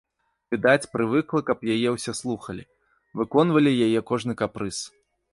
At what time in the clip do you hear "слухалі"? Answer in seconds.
2.21-2.63